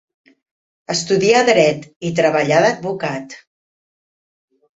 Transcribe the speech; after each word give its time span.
Estudià 0.93 1.41
dret 1.49 1.85
i 2.09 2.11
treballà 2.21 2.59
d'advocat. 2.65 3.37